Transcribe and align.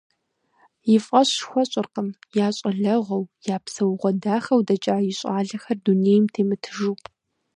И 0.93 0.95
фӀэщ 1.05 1.31
хуэщӀыркъым 1.49 2.09
я 2.45 2.47
щӀалэгъуэу, 2.55 3.29
я 3.55 3.57
псэугъуэ 3.63 4.11
дахэу 4.21 4.65
дэкӀа 4.67 4.97
и 5.09 5.11
щӀалэхэр 5.17 5.77
дунейм 5.83 6.23
темытыжу. 6.33 6.93